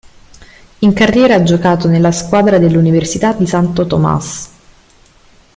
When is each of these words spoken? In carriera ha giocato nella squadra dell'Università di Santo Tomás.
In 0.79 0.93
carriera 0.93 1.35
ha 1.35 1.43
giocato 1.43 1.87
nella 1.87 2.11
squadra 2.11 2.57
dell'Università 2.57 3.33
di 3.33 3.45
Santo 3.45 3.85
Tomás. 3.85 4.49